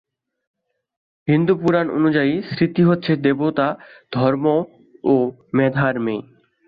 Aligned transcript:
হিন্দু 1.27 1.53
পুরাণ 1.61 1.87
অনুযায়ী, 1.89 2.33
স্মৃতি 2.49 2.81
হচ্ছে 2.83 3.11
দেবতা 3.25 3.67
ধর্ম 4.11 4.45
ও 5.03 5.15
মেধার 5.53 5.95
মেয়ে। 6.05 6.23